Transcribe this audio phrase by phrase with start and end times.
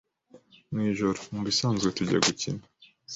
[0.71, 2.63] Mwijoro, mubisanzwe tujya gukina.